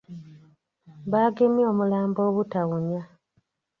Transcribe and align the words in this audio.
Baagemye 1.11 1.63
omulambo 1.71 2.19
obutawunya. 2.29 3.01